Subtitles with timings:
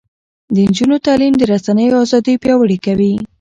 [0.53, 3.13] د نجونو تعلیم د رسنیو ازادي پیاوړې کوي.